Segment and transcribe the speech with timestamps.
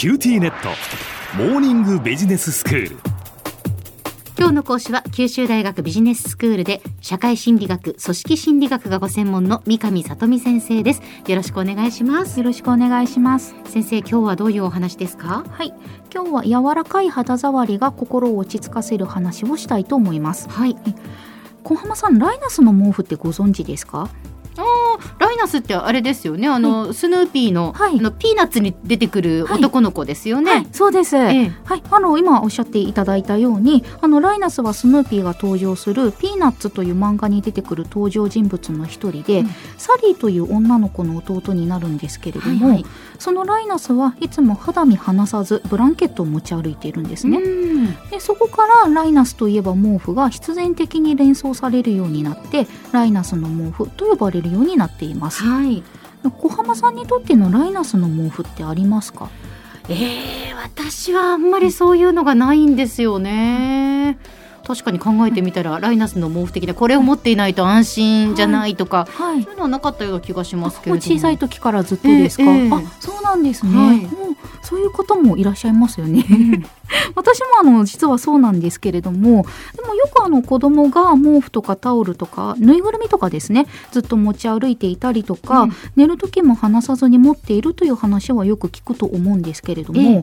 [0.00, 0.70] QTnet。
[1.36, 2.96] モーニングビジネススクール。
[4.38, 11.02] 今日の講師は九州大学ビジネススクールで社会心理学組織心理学がご専門の三上聡美先生です。
[11.26, 12.38] よろしくお願いします。
[12.38, 13.54] よろしくお願いします。
[13.66, 15.44] 先生今日はどういうお話ですか？
[15.46, 15.74] はい。
[16.10, 20.48] 今日は柔らかい肌触りが心を落ち着かせる話をしたいと思います。
[20.48, 20.78] はい。
[21.62, 24.08] 小浜さんライナスの毛布ってご存知ですか？
[25.40, 26.48] ナスってあれですよね。
[26.48, 27.98] あの、スヌーピーの,、はい。
[27.98, 31.16] あのピーナッツに出てくる男の子ですよね、はい、そうです。
[31.16, 39.50] えはい、えあの今おっしゃっていただいたように、あのライナスはスヌーピーが登場するピーナッツという漫画に出てくる登場人物の一人で、うん。
[39.78, 42.86] サリーという女の子の弟になるんですけれども、はいはい。
[43.18, 47.38] そのライナスはいつも肌身離さずブランケットを持ち歩いているんですね。
[47.38, 48.10] うん。
[48.10, 55.29] でそこからライナスといえば毛布が必然的に連想されるようになってライナスの毛布と呼ばれるようになっています。
[55.30, 55.82] はい。
[56.38, 59.30] 小浜さんにとってのライナスの毛布ってありますか？
[59.88, 64.18] えー、私はあんまりそういうのがないんですよね。
[64.66, 69.42] 確かに考えてみたら、ライナスの毛布的なこれを持っていないと安心じゃないとか、はい。
[69.42, 71.02] そういうのはなかったような気がしますけども。
[71.02, 73.96] 小さい時からずっとですか、ええええあそうなんですね、はい。
[73.96, 74.10] もう
[74.62, 76.64] そういう方もいらっしゃいますよね、うん
[77.14, 79.44] 私もあの実はそうなんですけれども
[79.76, 85.72] でもよくあの子供が毛布とかタオルとかぬいぐるみとかですねずっと持ち歩いていたりとか、うん。
[85.96, 90.14] 寝る時も離さずに持っているという話はよく聞くと思うんですけれども、ええ。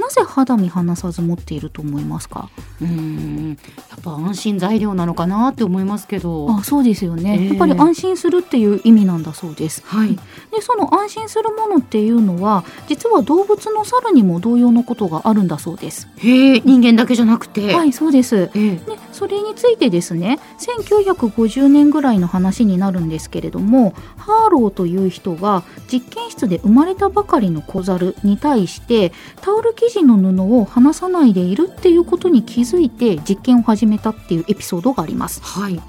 [0.00, 2.48] なぜ肌身離さず持っていると思いますか？
[2.80, 3.58] うん。
[3.90, 6.48] やっぱ安心材料なのかなって思いますけど。
[6.50, 7.48] あそうですよね、ええ。
[7.48, 9.82] やっぱり安心するっていう意味なんだそうです。
[9.84, 16.08] はい、でその安心するものっていうのは実は動物の猿にも同様のことがあるんだそうです。
[16.16, 18.50] へえ人間だけじゃなくて、はいそうです。
[18.54, 18.78] え
[19.12, 35.40] それについてですね1950年ぐらいの話になるんですけれどもハーローという人が実験室で生まれたばかりの小猿に対してタオル生地の布を離さないでいるっていうことに気づいて実験を始めたっていうエピソードがあります。
[35.42, 35.80] はい。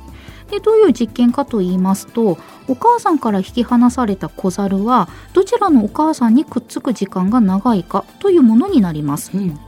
[0.51, 2.37] でどういう実験かと言いますと
[2.67, 9.31] お母さんから引き離された小猿はどちらのお母さんにくっつく時間が長いかというものになります。
[9.33, 9.59] うん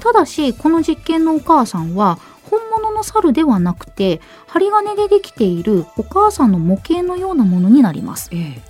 [0.00, 2.18] ただしこの実験のお母さんは
[2.50, 8.30] 本物の猿ではなくて針金でできているお母さんの模型のようなものになります。
[8.32, 8.60] え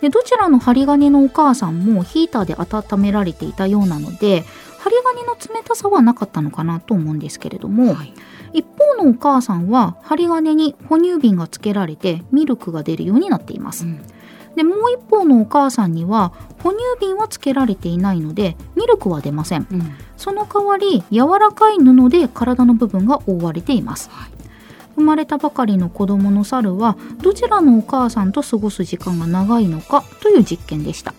[0.00, 4.44] でどちらの針金のお母さんもヒーターで温められていたようなので
[4.78, 8.14] 針金の冷たさはなかったのかなと思うんですけれどえも、はい。
[8.52, 13.84] 一方のお母さんは針金に哺乳瓶がつけられてミルクが出るようになっています。
[13.84, 14.00] うん
[14.58, 16.32] でもう一方のお母さんには
[16.64, 19.68] 哺乳瓶はつけられていないのでミルクは出ません。
[19.70, 19.94] うん。
[20.16, 24.30] その代わり柔らかい布で体の部分が覆われています、はい。
[24.96, 31.14] 生まれたばかりの子供の猿はどちらのお母さんと過ごす時間が長いのかという実験でした。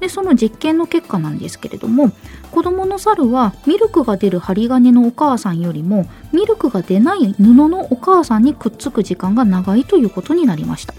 [0.00, 2.10] でその実験の結果なんですけれども
[2.50, 10.94] 子供の猿はミルクが出る針金のお母さんよりもミルクが出ない布のお母さんにくっつく時間が長いということになりました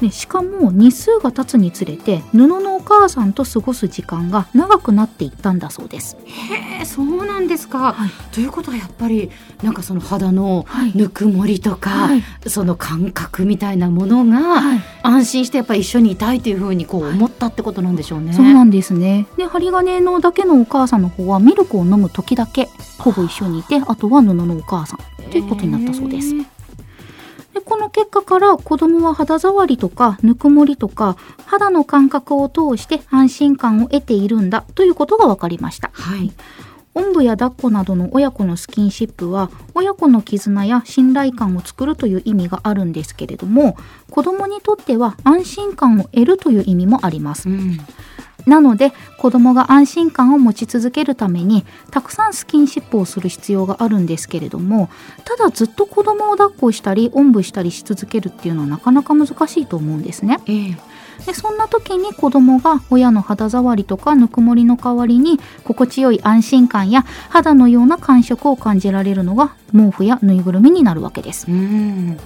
[0.00, 6.16] でしかも日数が経つにつれて布のお母さんと過ごす時間が長くなっていったんだそうです。
[6.24, 8.10] へえそうなんですか、はい。
[8.32, 9.30] ということはやっぱり
[9.62, 10.92] なんかその肌のはい。
[10.94, 12.22] ぬくもりとか、はい。
[12.46, 14.80] その感覚みたいなものが、はい。
[15.02, 18.32] 安心してやっぱり一緒にいたいというふうにこう思ったってことなんでしょうね。
[18.32, 19.26] そうなんですね。
[19.36, 26.34] で、針金のだけのお母さんの方はミルクを飲む時だけほぼ一緒にいて、あとは布のお母さんということになったそうです。
[27.58, 35.90] で、この結果から子供は肌触りとかぬくもりとか肌の感覚を通して安心感を得ているんだということが分かりました。
[35.92, 36.32] はい。
[36.94, 43.76] おんぶや抱っこなどの親子のスキンシップは親子の絆や信頼感を作るという意味があるんですけれども
[44.10, 47.78] 子供にとっては安心感を得るという意味もありますうん。
[48.48, 54.88] なので子供が安心感を持ち続けるためにたくさんスキンシップをする必要があるんですけれども
[55.24, 60.38] ただずっと子供を抱っこしたりおんぶしたりし続けるっていうのはなかなか難しいと思うんですね。
[60.46, 71.46] ええでそんな時に子供が親の肌触りとかぬくもりの代わりに心地よい安心感や肌のような感触を感じられるのが毛布やぬいぐるみになるわけです。
[71.48, 72.16] うん。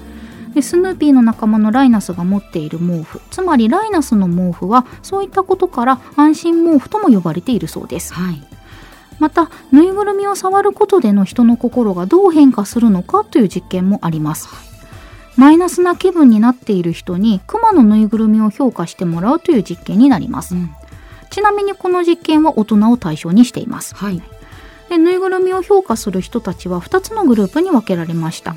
[0.55, 3.21] でスヌーピーの仲間のライナスが持っている毛布。
[3.31, 8.13] つまりライナスの毛布はそういったことから安心毛布とも呼ばれているそうです。
[8.15, 8.43] はい。
[9.19, 14.49] またぬいぐるみを触ることでの人の心がどう変化するのかという実験もあります。
[15.37, 20.71] マイナスな気分になっている人にクマのぬいぐるみを評価してもらうという実験になります、うん。
[21.31, 23.95] ちなみにこの実験は大人を対象にしています。
[23.95, 24.23] はい。
[24.91, 28.55] でぬいぐるみを評価する人たちは2つのグループに分けられました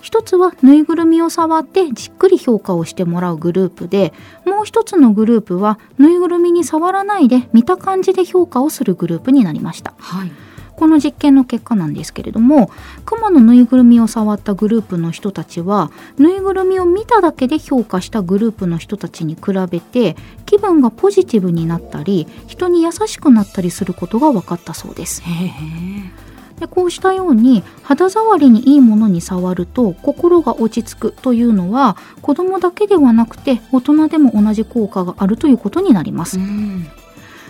[0.00, 4.12] 一つはぬいぐるみを触ってじっくり評価をしてもらうグループで
[4.44, 9.94] もう一つのグループはぬいぐるみに触らないで見た感じで評価をするグループになりました。
[9.98, 10.32] はい。
[10.78, 12.70] この実験の結果なんですけれども
[13.04, 20.14] クマのぬいぐるみを触ったグループの人たちはぬいぐるみを見ただけで評価したグループの人たちに比べて
[20.46, 25.20] 気分がポジティブになったり人に優しくなったりすることが分かったそうです。
[25.22, 26.27] へえ
[26.58, 36.38] でこうしたように肌触りにいいものに触ると心が落ち着くというのは子供だけではなくて大人でも同じ効果があるということになります。
[36.38, 36.90] うん。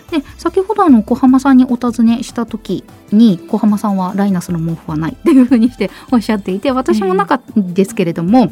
[0.09, 8.51] で先ほどあの小浜さんにお尋ねした時に小浜さんはライナスの毛布はないっていうふうにしておっしゃっていて私もなかったんですけれども、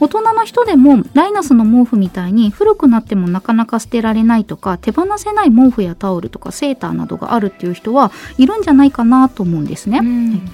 [0.00, 10.00] 大人の人でもライナスの毛布みたいに古くなってもなかなか捨てられないとか手放せない毛布やタオルとかセーターなどがあるっていう人はいるんじゃないかなと思うんですね。
[10.02, 10.50] うん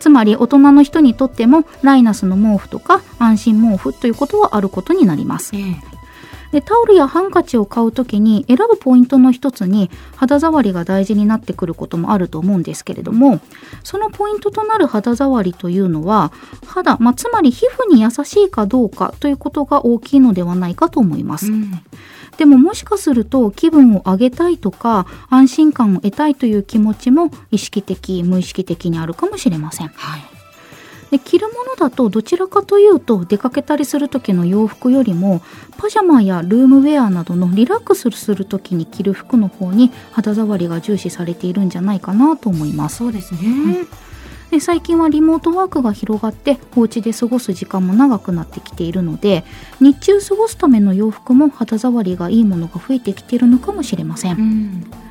[0.00, 5.54] つまり大人の人にとってもライナスの毛布とか安心毛布ということはあることになります。
[5.54, 5.94] ええ
[6.54, 13.40] でタオルやハンカチを買うときに選ぶポイントの一つに肌触りが大事になってくることもあると思うんですけれども
[13.82, 16.30] そのポイントとなる肌触りというのは
[16.64, 21.50] 肌、まあ、つまり皮膚に優しいかどうかということが大きいのではないかと思います。
[21.50, 21.72] うん
[22.36, 29.88] でももしかすると気分を上げたいとか安心感を得たいという気持ちも意識的無意識的にあるかもしれません。
[29.88, 30.33] はい
[31.14, 35.42] で着るものだとどちらかというと出かけたりする時の洋服よりも
[35.78, 42.96] パジャマやルームウェアなどのリラックスする時に着る服の方に肌触りが重視されているんじゃないかなと思います。
[42.96, 43.86] そうですね、
[44.50, 49.44] で最近はリモートワークが広がってお家で過ごす時間も長くなってきているので
[49.80, 54.36] 日中過ごすための洋服も肌触りがいいものが増えてきているのかもしれません。
[54.36, 55.03] うん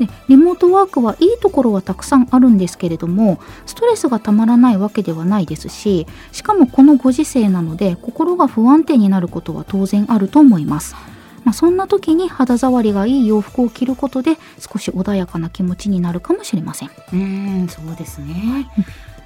[0.00, 10.96] でリモートワークはいいところはたくさんあるんですけれどもストレスがたまらないわけではないですししかもこのご時世なので心が不安定になることは当然あると思います。
[11.42, 16.90] まあ、そんな時に肌触りがいい洋服を着ることで少し穏やかな気持ちになるかもしれません。
[17.14, 18.68] うんそうですね。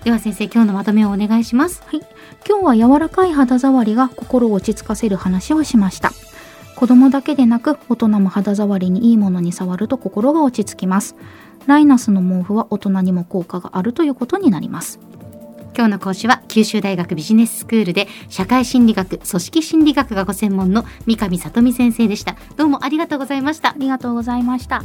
[0.05, 1.83] では先生今日のまとめをお願いします。
[1.87, 2.01] はい、
[2.47, 6.13] 今日は柔らかい肌触りが心を落ち着かせる話をしました
[6.77, 11.17] 子供だけでなく大人も肌触りにいいものに触ると心が落ち着きます。
[11.67, 14.99] ライナスの毛布は大人にも効果があるということになります。
[15.77, 22.37] 今日の講師は九州大学ビジネススクールで社会心理学組織心理学がご専門の三上里美先生でした。
[22.57, 23.71] どうもありがとうございました。
[23.71, 24.85] ありがとうございました。